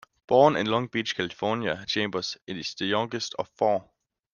Born 0.25 0.55
in 0.55 0.65
Long 0.65 0.87
Beach, 0.87 1.15
California, 1.15 1.85
Chambers 1.87 2.35
is 2.47 2.73
the 2.73 2.85
youngest 2.87 3.35
of 3.37 3.47
four. 3.49 3.87